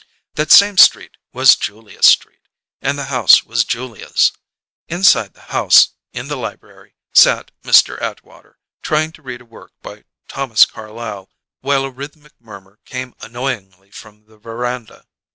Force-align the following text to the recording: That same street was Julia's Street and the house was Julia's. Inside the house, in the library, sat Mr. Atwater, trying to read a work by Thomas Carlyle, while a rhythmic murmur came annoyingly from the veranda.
That 0.33 0.51
same 0.51 0.79
street 0.79 1.17
was 1.31 1.55
Julia's 1.55 2.07
Street 2.07 2.41
and 2.81 2.97
the 2.97 3.03
house 3.13 3.43
was 3.43 3.63
Julia's. 3.63 4.31
Inside 4.87 5.35
the 5.35 5.51
house, 5.53 5.89
in 6.11 6.27
the 6.27 6.35
library, 6.37 6.95
sat 7.13 7.51
Mr. 7.61 8.01
Atwater, 8.01 8.57
trying 8.81 9.11
to 9.11 9.21
read 9.21 9.41
a 9.41 9.45
work 9.45 9.73
by 9.83 10.05
Thomas 10.27 10.65
Carlyle, 10.65 11.29
while 11.59 11.85
a 11.85 11.91
rhythmic 11.91 12.33
murmur 12.41 12.79
came 12.83 13.13
annoyingly 13.19 13.91
from 13.91 14.25
the 14.25 14.39
veranda. 14.39 15.05